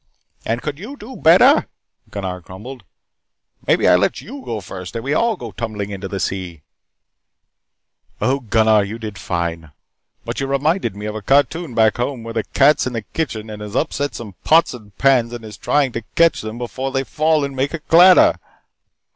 [0.47, 1.67] "And could you do better?"
[2.09, 2.83] Gunnar grumbled.
[3.67, 6.63] "Maybe I let you go first and we all go tumbling into the sea"
[8.19, 9.73] "Oh, Gunnar, you did fine.
[10.25, 13.47] But you reminded me of a cartoon back home where the cat's in the kitchen
[13.51, 17.03] and has upset some pots and pans and is trying to catch them before they
[17.03, 18.39] fall and make a clatter."